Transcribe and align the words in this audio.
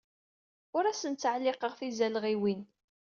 Ur 0.77 0.83
asen-ttɛelliqeɣ 0.85 1.73
tizalɣiwin. 1.79 2.61